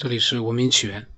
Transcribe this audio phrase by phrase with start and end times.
[0.00, 1.08] 这里是文明起源。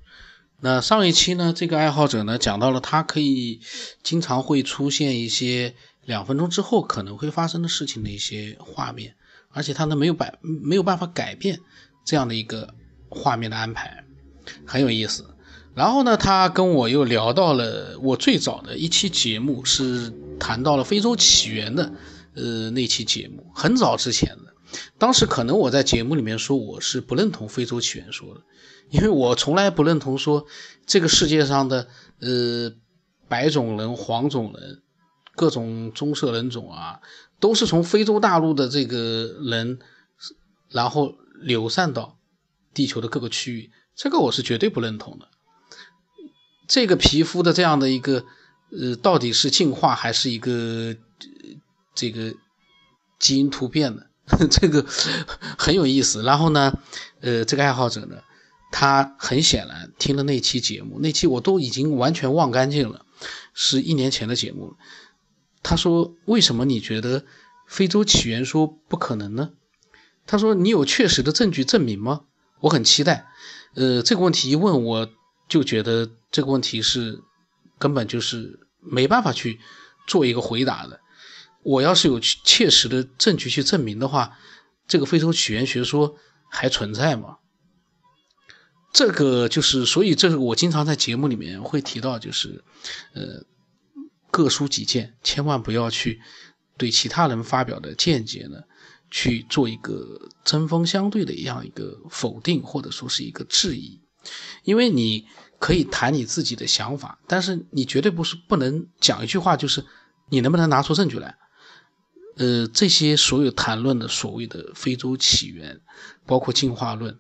[0.59, 3.61] 那上一期呢，这个爱好者呢讲到了他可以
[4.03, 5.75] 经常会出现一些
[6.07, 9.17] 两分钟之后可能会发生的事情的一些画面，
[9.51, 11.61] 而且他呢没有办没有办法改变
[12.07, 12.73] 这样的一个
[13.11, 14.03] 画面的安排，
[14.65, 15.27] 很有意思。
[15.75, 21.93] 然后呢，他跟我又聊到了我最早的一期节目，是谈到了非洲起源的
[22.35, 24.55] 呃那期节目，很早之前的。
[24.99, 28.43] 当时可能我在节目里面说我是不认同非洲起源说的，
[28.91, 30.47] 因为我从来不认同说
[30.87, 31.89] 这个世界上的
[32.21, 32.73] 呃
[33.29, 34.83] 白种人、黄种人、
[35.35, 37.01] 各种棕色人种啊，
[37.39, 39.79] 都是从非洲大陆的这个人，
[40.69, 42.19] 然后流散到
[42.75, 45.29] 地球的各个区域，这个我是绝对不认同的。
[46.69, 48.25] 这个皮肤的这样的一个
[48.71, 50.95] 呃，到底是进化还是一个呃
[51.95, 52.35] 这个
[53.19, 54.10] 基因突变的？
[54.51, 54.85] 这个
[55.59, 56.79] 很有意思，然后呢，
[57.21, 58.17] 呃，这个爱好者呢，
[58.71, 63.05] 他很显然听了那期节目，那期我都已经完全忘干净了，
[63.55, 64.77] 是一年前的节目。
[65.63, 67.25] 他说：“为什么你觉得
[67.67, 69.51] 非洲起源说不可能呢？”
[70.27, 72.23] 他说：“你有确实的证据证明吗？”
[72.61, 73.27] 我很期待。
[73.75, 75.11] 呃，这个问题一问，我
[75.49, 77.23] 就觉得这个问题是
[77.79, 79.61] 根本就是没办法去
[80.07, 81.01] 做一个回答的。
[81.63, 84.39] 我要是有切实的证据去证明的话，
[84.89, 86.17] 这个非洲起源学说
[86.51, 87.37] 还存在吗？
[88.93, 92.65] 这个就是，所以这是我经常在节目里面会提到，就是，
[93.15, 93.45] 呃，
[94.31, 96.21] 各抒己见，千万不要去
[96.77, 98.63] 对其他人发表的见解呢
[99.11, 104.01] 去做一个针锋相对的一样一个否定，或者说是一个质疑，
[104.65, 105.27] 因为你
[105.59, 109.85] 可以谈你自己的想法，但是你绝对不是不能讲一句话，就是
[110.31, 111.37] 你能不能拿出证据来。
[112.41, 115.79] 呃，这些所有谈论的所谓的非洲起源，
[116.25, 117.19] 包括进化论，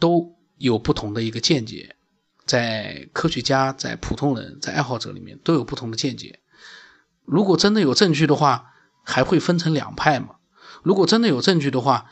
[0.00, 1.94] 都有不同的一个见解，
[2.44, 6.40] 在科学家、在普通人、在爱好者里面都有不同的见解。
[7.24, 8.72] 如果真的有证据的话，
[9.04, 10.38] 还会分成两派吗？
[10.82, 12.06] 如果真的有证据的话，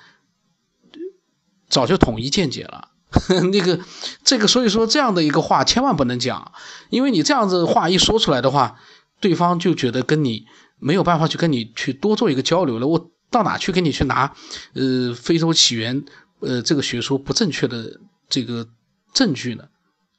[1.68, 2.90] 早就统一见解了。
[3.50, 3.80] 那个，
[4.22, 6.52] 这个，所以说这样的一个话千万不能讲，
[6.90, 8.78] 因为你这样子话一说出来的话，
[9.18, 10.46] 对方就觉得跟你。
[10.78, 14.34] 没有办法去跟你去多做一个交流了，我到哪去跟你去拿，
[14.74, 16.04] 呃，非洲起源，
[16.40, 18.68] 呃，这个学说不正确的这个
[19.12, 19.68] 证据呢？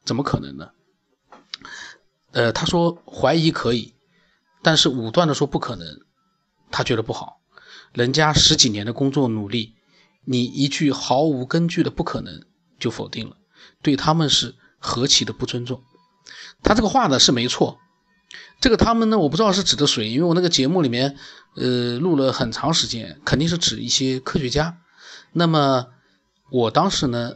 [0.03, 0.69] 怎么可能呢？
[2.31, 3.94] 呃，他说怀疑可以，
[4.62, 6.01] 但是武断的说不可能，
[6.72, 7.39] 他觉得不好。
[7.94, 9.74] 人家十几年的工作努力，
[10.25, 12.44] 你一句毫无根据的不可能
[12.78, 13.38] 就否定了，
[13.81, 15.81] 对他们是何其的不尊重。
[16.62, 17.79] 他这个话呢是没错。
[18.59, 21.16] 这个他们呢，我不知道是指的谁，因为我那个节目里面，
[21.56, 24.79] 呃，录了很长时间，肯定是指一些科学家。
[25.31, 25.88] 那么
[26.50, 27.34] 我当时呢，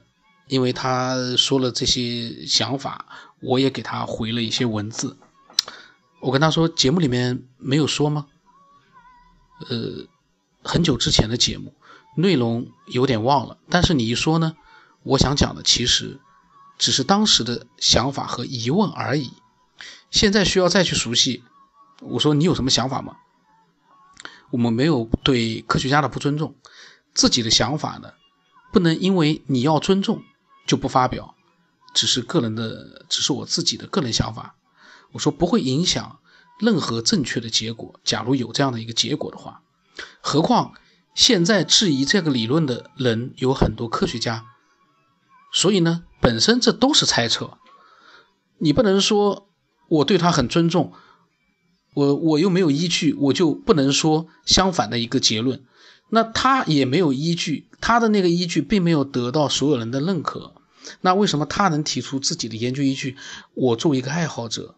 [0.48, 3.06] 因为他说了这些想法，
[3.40, 5.18] 我也给他回了一些文字。
[6.22, 8.26] 我跟他说，节目里面没有说吗？
[9.70, 10.08] 呃，
[10.64, 11.76] 很久之前的节目
[12.18, 14.56] 内容有点忘了，但是你一说呢，
[15.04, 16.20] 我想讲的其实
[16.80, 19.32] 只是当时的想法和疑问而已。
[20.12, 21.44] 现在需要再去熟悉。
[22.02, 23.18] 我说你有什么想法吗？
[24.52, 26.56] 我们没有对科学家的不尊重，
[27.14, 28.14] 自己的想法呢，
[28.74, 30.24] 不能因为你要尊重
[30.68, 31.36] 就不发表，
[31.94, 34.56] 只是个人的，只是我自己的个人想法。
[35.14, 36.20] 我说不会影响
[36.60, 38.00] 任何正确的结果。
[38.04, 39.62] 假如有这样的一个结果的话，
[40.20, 40.74] 何况
[41.16, 44.46] 现在质疑这个理论的人有很多科学家，
[45.54, 47.58] 所以呢，本身这都是猜测，
[48.58, 49.48] 你不能说。
[49.92, 50.94] 我对他很尊重，
[51.94, 55.66] 我我又没有依据，我就不能说相反的一个结论。
[56.10, 60.54] 那他也没有依据，他的那个依据并没有得到所有人的认可。
[61.02, 63.18] 那为什么他能提出自己的研究依据？
[63.54, 64.76] 我作为一个爱好者，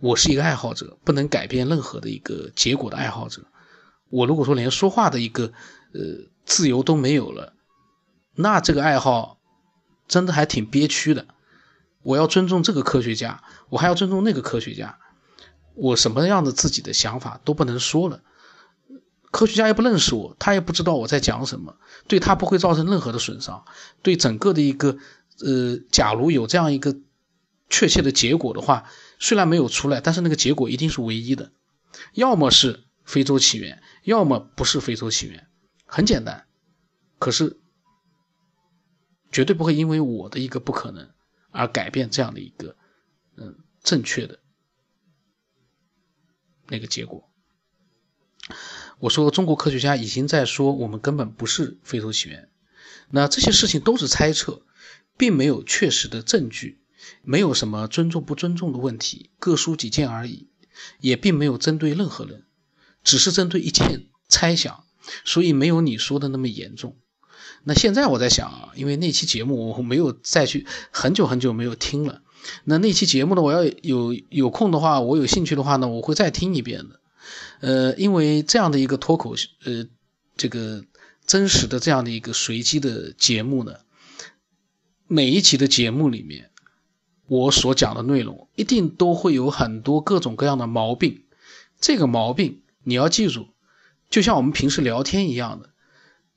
[0.00, 3.42] 我是一个爱好者，不能改变任何的一个结果的爱好者。
[4.10, 5.52] 我如果说连说话的一个
[5.92, 6.00] 呃
[6.44, 7.52] 自由都没有了，
[8.34, 9.38] 那这个爱好
[10.08, 11.26] 真的还挺憋屈的。
[12.06, 14.96] 我要尊重这个科学家，我还要尊重那个科学家，
[15.74, 18.22] 我什么样的自己的想法都不能说了。
[19.32, 21.76] 科学家也不认识我，他也不知道我在讲什么，
[22.06, 23.64] 对他不会造成任何的损伤。
[24.02, 24.96] 对整个的一个，
[25.44, 26.96] 呃，假如有这样一个
[27.68, 28.84] 确切的结果的话，
[29.18, 31.50] 虽然没有出来，但是那个结果一定是唯一的，
[32.12, 35.48] 要么是非洲起源，要么不是非洲起源，
[35.84, 36.46] 很简单。
[37.18, 37.58] 可是
[39.32, 41.10] 绝对不会因为我的一个不可能。
[41.56, 42.76] 而改变这样的一个，
[43.36, 44.38] 嗯，正确的
[46.68, 47.30] 那个结果。
[48.98, 52.50] 我说，中国科学家已经在说，我们根本不是非洲起源。
[53.10, 54.62] 那这些事情都是猜测，
[55.16, 56.80] 并没有确实的证据，
[57.22, 60.50] 没有什么尊重不尊重的问题，各抒己见而已，
[61.00, 62.46] 也并没有针对任何人，
[63.02, 64.84] 只是针对一件猜想，
[65.24, 66.98] 所以没有你说的那么严重。
[67.68, 72.22] 那现在我在想啊，因为那期节目我没有再去很久很久没有听了。
[72.62, 77.00] 那那期节目呢，我要有有空的话，我有兴趣的话呢，我会再听一遍的。
[77.58, 79.34] 呃，因为这样的一个脱口
[79.64, 79.88] 呃，
[80.36, 80.84] 这个
[81.26, 83.72] 真实的这样的一个随机的节目呢，
[85.08, 86.50] 每一期的节目里面，
[87.26, 91.24] 我所讲的内容一定都会有很多各种各样的毛病。
[91.80, 93.48] 这个毛病你要记住，
[94.08, 95.70] 就像我们平时聊天一样的，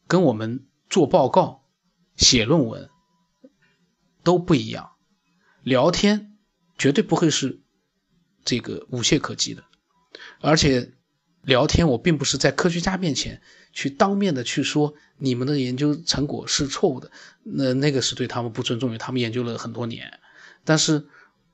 [0.08, 0.66] 跟我们。
[0.90, 1.64] 做报告、
[2.16, 2.90] 写论文
[4.24, 4.92] 都不一样，
[5.64, 6.38] 聊天
[6.78, 7.62] 绝对不会是
[8.44, 9.64] 这个无懈可击的。
[10.42, 10.94] 而且
[11.42, 13.42] 聊天，我并不是在科学家面前
[13.72, 17.12] 去当面的去说你们的研究成果是错误的，
[17.44, 20.20] 那那个是对他们不尊重，因为他们研究了很多年。
[20.66, 21.08] 但是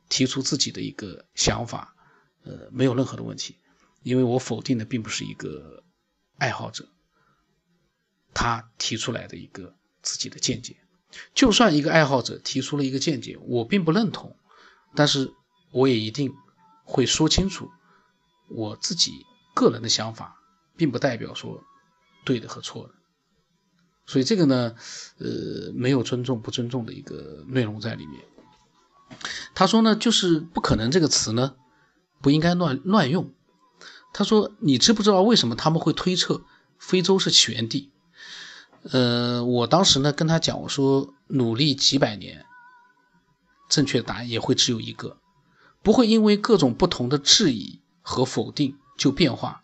[0.09, 1.95] 提出自己的一个想法，
[2.43, 3.57] 呃，没有任何的问题，
[4.01, 5.83] 因为我否定的并不是一个
[6.37, 6.87] 爱好者。
[8.35, 9.73] 他提出来的一个
[10.03, 10.75] 自己的见解，
[11.33, 14.35] 就算一个爱好者提出了一个见解，我并不认同，
[14.93, 15.33] 但是
[15.71, 16.33] 我也一定
[16.83, 17.71] 会说清楚
[18.49, 20.35] 我自己个人的想法，
[20.75, 21.63] 并不代表说
[22.25, 22.93] 对的和错的。
[24.05, 24.75] 所以这个呢，
[25.17, 28.21] 呃，没有尊重不尊重的一个内容在里面。
[29.55, 31.55] 他说呢，就是不可能这个词呢
[32.21, 33.33] 不应该乱乱用。
[34.13, 36.43] 他说，你知不知道为什么他们会推测
[36.77, 37.91] 非洲是起源地？
[38.91, 42.45] 呃，我当时呢跟他讲，我说努力几百年，
[43.67, 45.17] 正确答案也会只有一个，
[45.81, 49.63] 不会因为各种不同的质疑和否定就变化，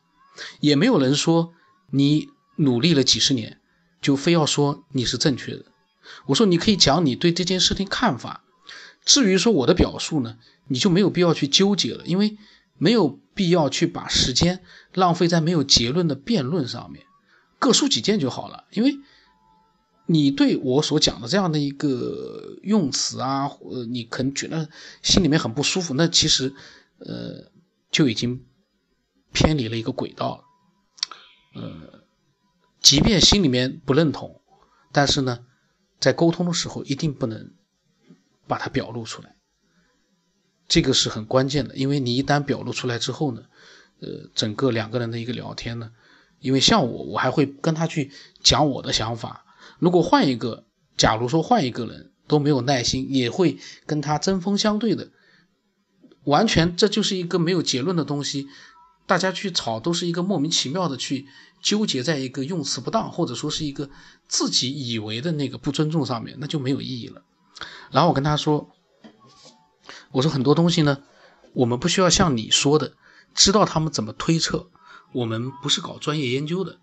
[0.59, 1.53] 也没有人说
[1.91, 3.61] 你努力了几十年
[4.01, 5.65] 就非要说你是正确的。
[6.25, 8.43] 我说你可以讲你对这件事情看法，
[9.05, 10.37] 至于说我的表述呢，
[10.67, 12.37] 你就没有必要去纠结了，因为
[12.79, 14.63] 没有必要去把时间
[14.95, 17.05] 浪费在没有结论的辩论上面，
[17.59, 18.97] 各抒己见就好了，因为。
[20.11, 24.69] 你对我所讲的这样的一个用词啊，呃，你可能觉得
[25.01, 26.53] 心里面很不舒服，那其实，
[26.97, 27.49] 呃，
[27.89, 28.45] 就已经
[29.31, 30.43] 偏离了一个轨道了。
[31.61, 32.03] 呃，
[32.81, 34.41] 即便心里面不认同，
[34.91, 35.45] 但是呢，
[35.99, 37.53] 在沟通的时候一定不能
[38.47, 39.35] 把它表露出来，
[40.67, 43.43] 这个是很关键的，因为你一旦表露出来之后呢，
[44.01, 45.91] 呃，整个两个人的一个聊天呢，
[46.39, 48.11] 因为像我，我还会跟他去
[48.43, 49.45] 讲我的想法。
[49.81, 53.57] 如果换一个，假如说换一个人都没有耐心，也会
[53.87, 55.09] 跟他针锋相对的，
[56.25, 58.47] 完全这就是一个没有结论的东西，
[59.07, 61.25] 大家去吵都是一个莫名其妙的去
[61.63, 63.89] 纠结在一个用词不当，或者说是一个
[64.27, 67.23] 自己以为的那个不尊重上面，那就没有意义了。
[67.89, 68.69] 然后我跟他说，
[70.11, 71.01] 我说很多东西呢，
[71.53, 72.93] 我们不需要像你说的，
[73.33, 74.69] 知道他们怎么推测，
[75.11, 76.77] 我们不是搞专业研究的。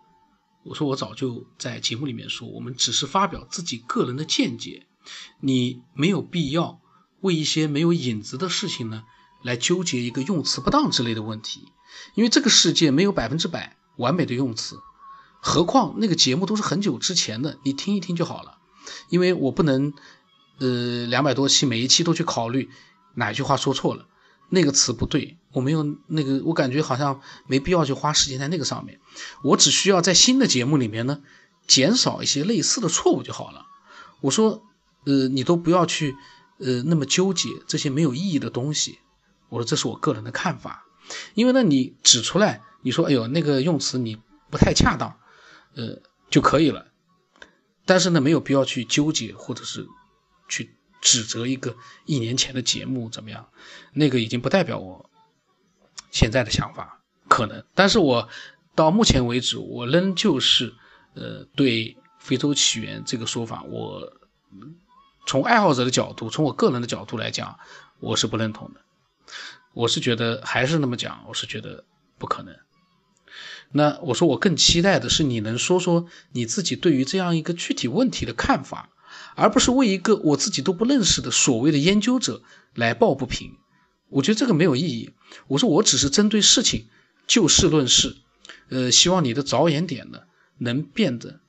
[0.68, 4.86] 我说我早就在节目里面说，我们只是发表自己个人的见解，
[5.40, 6.80] 你没有必要
[7.20, 9.04] 为一些没有影子的事情呢
[9.42, 11.72] 来纠结一个用词不当之类的问题，
[12.14, 14.78] 因为这个世界没有百分之百完美的用词，
[15.40, 18.58] 何况那个节目都是很久之前的，你听一听就好了，
[19.08, 19.94] 因为我不能，
[20.58, 22.68] 呃，两百多期每一期都去考虑
[23.14, 24.07] 哪一句话说错了。
[24.50, 29.00] 那个词不对，我没有那个，我感觉好像没必要去花时间在那个上面。
[29.42, 31.20] 我只需要在新的节目里面呢，
[31.66, 33.66] 减少一些类似的错误就好了。
[34.20, 34.62] 我说，
[35.04, 36.16] 呃，你都不要去，
[36.58, 38.98] 呃，那么纠结这些没有意义的东西。
[39.48, 40.86] 我说这是我个人的看法，
[41.34, 44.16] 因为呢，你指出来，你说，哎呦，那个用词你
[44.50, 45.18] 不太恰当，
[45.74, 46.00] 呃，
[46.30, 46.86] 就可以了。
[47.84, 49.86] 但是呢，没有必要去纠结，或者是
[50.48, 50.74] 去。
[51.00, 53.48] 指责一个一年前的节目怎么样？
[53.92, 55.10] 那个已经不代表我
[56.10, 57.64] 现在的想法，可能。
[57.74, 58.28] 但是我
[58.74, 60.74] 到目前为止，我仍旧是
[61.14, 64.12] 呃对非洲起源这个说法，我
[65.26, 67.58] 从爱好者的角度，从我个人的角度来讲，
[68.00, 68.80] 我是不认同的。
[69.74, 71.84] 我是觉得还是那么讲，我是觉得
[72.18, 72.56] 不可能。
[73.70, 78.90] 那我说我更期待的是你能说说你自己对于这样一个具体问题的看法。
[79.34, 82.42] 而不是为一个我自己都不认识的所谓的研究者
[82.74, 83.52] 来抱不平，
[84.08, 85.12] 我觉得这个没有意义。
[85.46, 86.86] 我说我只是针对事情
[87.26, 88.16] 就事论事，
[88.68, 90.20] 呃，希望你的着眼点呢
[90.58, 91.40] 能变得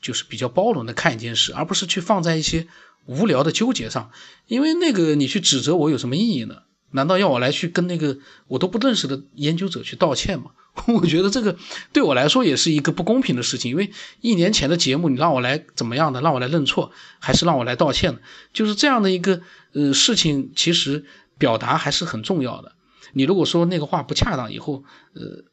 [0.00, 2.66] 就是比较包容的看一件事，而不是去放在一些
[3.06, 4.10] 无聊的纠结上。
[4.46, 6.62] 因为那个你去指责我有什么意义呢？
[6.94, 10.52] 难道要我来去跟那个我都不认识的研究者去道歉吗？
[10.88, 11.56] 我觉得这个
[11.92, 18.18] 对我来说也是一个不公平的事情，因为一年前的节目你让我来怎么样的，让我来认错，还是让我来道歉，
[18.52, 19.40] 就是这样的一个
[19.72, 21.04] 呃事情，其实
[21.38, 22.72] 表达还是很重要的。
[23.12, 24.84] 你如果说那个话不恰当，以后
[25.14, 25.44] 呃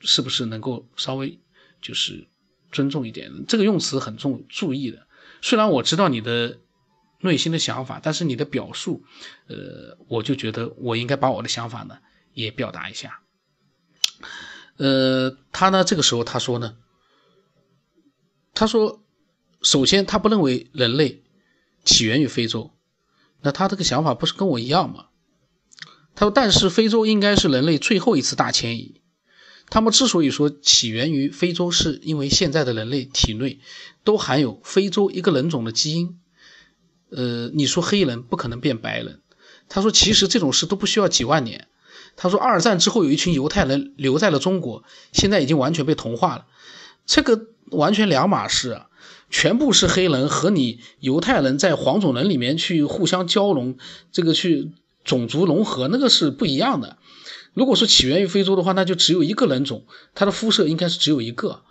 [0.00, 1.38] 是不是能够稍微
[1.80, 2.26] 就是
[2.70, 3.30] 尊重一点？
[3.48, 5.06] 这个用词很重注意的。
[5.40, 6.58] 虽然我知道你的
[7.20, 9.04] 内心的想法，但是你的表述，
[9.48, 11.98] 呃，我就觉得我应该把我的想法呢
[12.34, 13.20] 也表达一下。
[14.76, 15.84] 呃，他呢？
[15.84, 16.76] 这个时候他说呢，
[18.52, 19.02] 他说，
[19.62, 21.24] 首先他不认为人类
[21.84, 22.72] 起源于非洲，
[23.40, 25.06] 那他这个想法不是跟我一样吗？
[26.14, 29.00] 他说，但是非洲应该是人类最后一次大迁移。
[29.68, 33.60] 他们之所以说起源于非洲，是因为现在的人类体内
[34.04, 36.20] 都含有非洲一个人种的基因。
[37.16, 39.20] 呃，你说黑人不可能变白人，
[39.68, 41.66] 他说其实这种事都不需要几万年。
[42.14, 46.46] 他说，二战之后有一群犹太人留在了中国，现在已经完全被同化了。
[47.04, 48.88] 这个完全两码事啊！
[49.28, 53.76] 全部是黑人和你犹太人在黄种人里面去互相交融，
[54.12, 54.70] 这个去
[55.04, 56.96] 种族融合，那个是不一样的。
[57.54, 61.62] 如果说起源于非洲的话，那就只有一个人种，他的肤色应该是只有一个，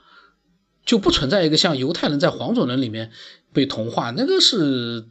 [0.86, 3.12] 就不存在一个像犹太人在黄种人里面
[3.54, 5.08] 被同化，那个是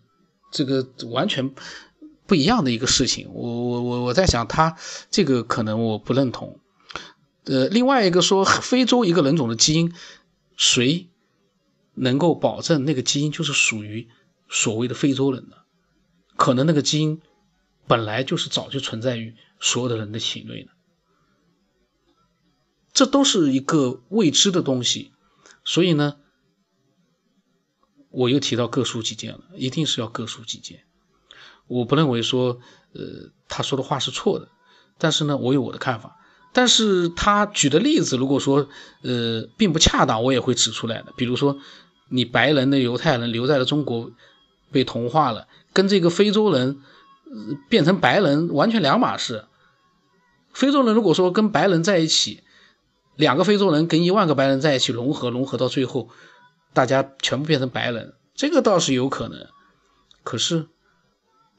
[0.55, 1.53] 这个完全。
[2.27, 4.79] 不一样的一个事情，我我我我在想，他
[5.11, 6.59] 这个可能我不认同。
[7.45, 9.93] 呃，另外一个说非洲一个人种的基因，
[10.57, 11.11] 谁
[11.93, 14.09] 能够保证那个基因就是属于
[14.49, 15.57] 所谓的非洲人呢？
[16.35, 17.21] 可能那个基因
[17.87, 20.71] 本来就是早就存在于所有的人的体内呢。
[22.95, 25.13] 这都是一个未知的东西，
[25.63, 26.17] 所以呢，
[28.15, 30.81] 我又提到各抒己见了，一定是要各抒己见。
[31.67, 32.59] 我不认为说，
[32.93, 34.49] 呃，他说的话是错的，
[34.99, 36.17] 但是呢，我有我的看法。
[36.53, 38.69] 但是他举的例子，如果说，
[39.03, 41.13] 呃，并不恰当，我也会指出来的。
[41.17, 41.59] 比如说，
[42.09, 44.13] 你白人的犹太人留在了中国，
[44.71, 46.81] 被同化了，跟这个非洲人
[47.69, 49.47] 变成白人完全两码事。
[50.53, 52.45] 非洲人如果说跟白人在一起，
[53.17, 56.09] 两个非洲人跟一万个白人在一起融合，融合到最后，
[56.75, 59.47] 大家全部变成白人，这个倒是有可能。
[60.23, 60.69] 可是。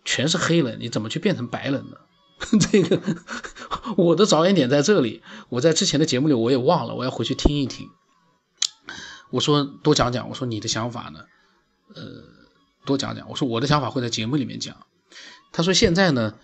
[0.07, 1.97] 全是黑人，你怎么去变成白人呢？
[2.69, 3.01] 这个
[3.97, 5.23] 我的着眼点在这里。
[5.49, 7.89] 我在之前的节目里我也忘了，我要回去听一听。
[9.31, 11.21] 我说多讲讲，我说你的想法呢？
[11.95, 12.21] 呃，
[12.85, 13.27] 多讲讲。
[13.31, 14.85] 我说我的想法会在节目里面讲。
[15.51, 16.35] 他说现在呢，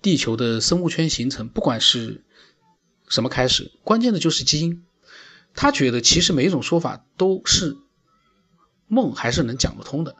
[0.00, 2.24] 地球的生物圈形成，不管是
[3.10, 4.86] 什么开始，关键的就是基因。
[5.52, 7.76] 他觉得其实每一种说法都是
[8.90, 10.16] 梦，还是能讲得通的。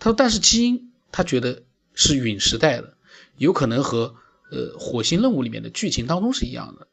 [0.00, 1.62] 他说：“但是基因，他觉得
[1.94, 2.94] 是陨时代的，
[3.36, 4.16] 有可能和
[4.50, 6.88] 呃火星任务里面的剧情当中是一样的。”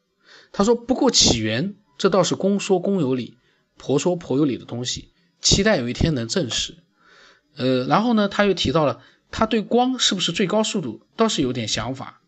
[0.54, 3.38] 他说：“不过起源，这倒是公说公有理，
[3.78, 5.10] 婆说婆有理的东西，
[5.42, 6.78] 期待有一天能证实。”
[7.58, 12.22] 呃，然后呢，他又提到了他对光是不是最高速度倒是有点想法，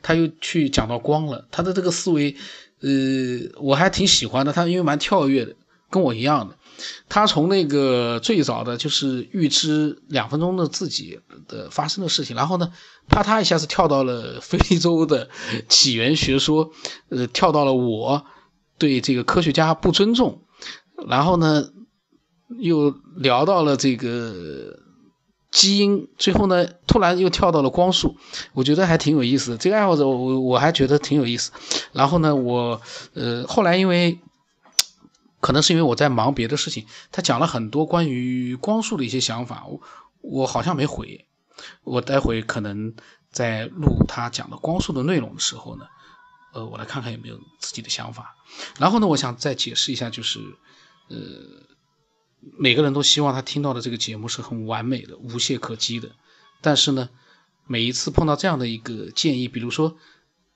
[0.00, 1.46] 他又去讲到光了。
[1.50, 2.36] 他的这个思维，
[2.80, 5.56] 呃，我还挺喜欢的，他因为蛮跳跃的，
[5.90, 6.56] 跟我一样的。
[7.08, 12.72] 他从那个最早的就是预知两分钟的自己的发生的事情，然后呢，
[13.08, 15.28] 啪嗒一下子跳到了非洲的
[15.68, 16.70] 起源学说，
[17.08, 18.24] 呃，跳到了我
[18.78, 20.42] 对这个科学家不尊重，
[21.06, 21.70] 然后呢，
[22.58, 24.78] 又聊到了这个
[25.50, 28.16] 基因，最后呢，突然又跳到了光速，
[28.52, 29.56] 我觉得还挺有意思的。
[29.56, 31.52] 这个爱好者，我我还觉得挺有意思。
[31.92, 32.80] 然后呢，我
[33.14, 34.18] 呃后来因为。
[35.46, 39.80] 可能是因为我在忙别的事情，他讲了很多关于光速的一些想法，我
[40.20, 41.24] 我好像没回，
[41.84, 42.96] 我待会可能
[43.30, 45.86] 在录他讲的光速的内容的时候呢，
[46.52, 48.34] 呃，我来看看有没有自己的想法。
[48.80, 50.40] 然后呢，我想再解释一下，就是
[51.10, 51.16] 呃，
[52.58, 56.10] 每个人都希望他听到的这个节目是很完美的、无懈可击的，
[56.60, 57.08] 但是呢，
[57.68, 59.96] 每一次碰到这样的一个建议，比如说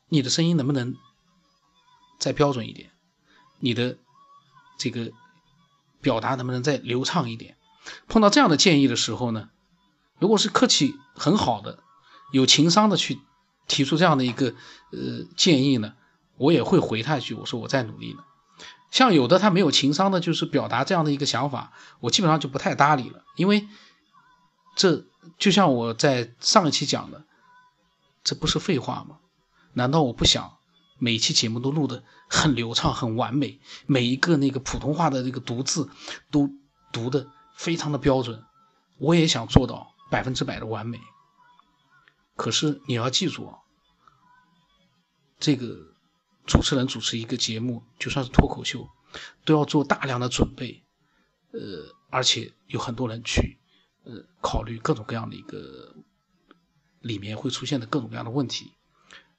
[0.09, 0.97] 你的声音能不能
[2.19, 2.91] 再标准一点，
[3.61, 3.97] 你的。
[4.81, 5.13] 这个
[6.01, 7.59] 表达能不能再流畅一点？
[8.09, 9.51] 碰到这样的建议的时候呢，
[10.19, 11.79] 如果是客气很好的、
[12.33, 13.19] 有情商的去
[13.69, 14.55] 提出这样的一个
[14.91, 15.93] 呃建议呢，
[16.39, 18.25] 我也会回他一句，我说我在努力呢。
[18.91, 23.69] 像有的他没有情商的，就是表达这样的一个想法，我基本上就不太搭理了，因为
[24.75, 25.05] 这
[25.39, 27.25] 就像我在上一期讲的，
[28.25, 29.19] 这不是废话吗？
[29.75, 30.57] 难道我不想？
[31.01, 35.89] 每期节目都录得很流畅、很完美，每一个那个普通话的这个读字
[36.31, 36.51] 都
[36.93, 38.45] 读得非常的标准。
[38.99, 41.01] 我也想做到百分之百的完美，
[42.37, 43.59] 可是你要记住啊，
[45.39, 45.95] 这个
[46.45, 48.87] 主持人主持一个节目，就算是脱口秀，
[49.47, 50.85] 都要做大量的准备，
[51.53, 53.59] 呃，而且有很多人去，
[54.05, 55.97] 呃，考虑各种各样的一个
[57.01, 58.75] 里面会出现的各种各样的问题，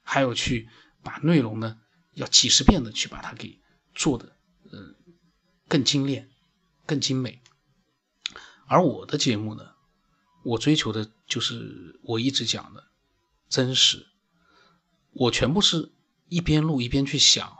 [0.01, 0.67] 还有去
[1.03, 1.77] 把内容呢，
[2.13, 3.59] 要几十遍的去把它给
[3.93, 4.35] 做的，
[4.71, 4.95] 呃，
[5.67, 6.29] 更精炼、
[6.85, 7.41] 更精美。
[8.67, 9.71] 而我的节目呢，
[10.43, 12.85] 我追求的就是我一直讲的。
[13.49, 14.07] 真实，
[15.11, 15.91] 我全部是
[16.29, 17.57] 一边录一边去想，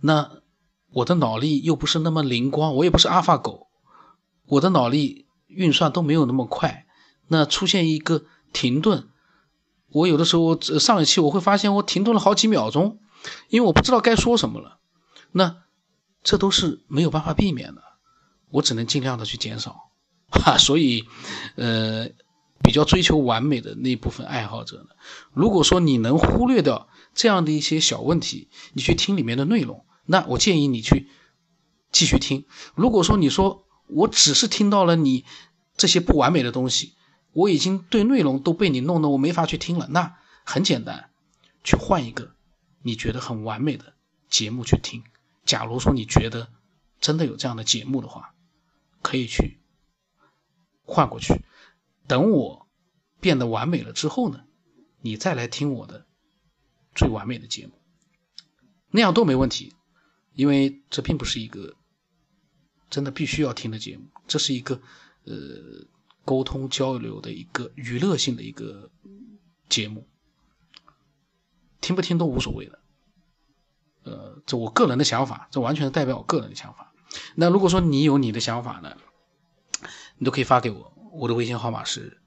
[0.00, 0.40] 那
[0.88, 3.68] 我的脑力又不是那么灵光，我也不是阿尔法狗，
[4.46, 6.86] 我的脑力运算都没有那么快。
[7.28, 9.10] 那出现一个停顿，
[9.92, 12.98] 我有的时候上一期我会发现我停顿了好几秒钟，
[13.48, 14.78] 因为我不知道该说什么了。
[15.30, 15.56] 那
[16.22, 17.82] 这都是没有办法避免的，
[18.50, 19.90] 我只能尽量的去减少。
[20.30, 21.04] 哈，所以，
[21.56, 22.08] 呃。
[22.64, 24.90] 比较追求完美的那部分爱好者呢？
[25.32, 31.10] 如果说你能忽略掉这样的一些小问题，你去听里面的内容，那我建议你去
[31.90, 32.46] 继续听。
[32.76, 35.24] 如果说你说我只是听到了你
[35.76, 36.94] 这些不完美的东西，
[37.32, 41.10] 我已经对内容都被你弄得我没法去听了，那很简单，
[41.64, 42.34] 去换一个
[42.82, 43.94] 你觉得很完美的
[44.28, 45.02] 节目去听。
[45.44, 46.48] 假如说你觉得
[47.00, 48.34] 真的有这样的节目的话，
[49.00, 49.58] 可以去
[50.82, 51.42] 换过去。
[52.06, 52.68] 等我
[53.20, 54.44] 变得完美了之后呢，
[55.00, 56.06] 你再来听我的
[56.94, 57.72] 最完美的节目，
[58.90, 59.74] 那样都没问题，
[60.34, 61.76] 因为这并不是一个
[62.90, 64.80] 真的必须要听的节目，这是一个
[65.24, 65.86] 呃
[66.24, 68.90] 沟通交流的一个娱乐性的一个
[69.68, 70.06] 节目，
[71.80, 72.78] 听不听都无所谓的，
[74.04, 76.92] 呃，这我个人的想法，这完全代表我个人的想法。
[77.34, 78.96] 那如果说你有你的想法呢，
[80.16, 80.92] 你都可以发给我。
[81.12, 82.22] 我的微信号码是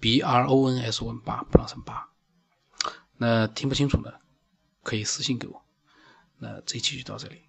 [0.00, 2.08] b r o n s o n 八 plus 八，
[3.16, 4.12] 那听不清楚呢，
[4.82, 5.62] 可以私信给我。
[6.38, 7.45] 那这期就到这里。